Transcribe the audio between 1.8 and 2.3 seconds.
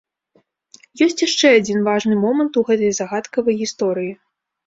важны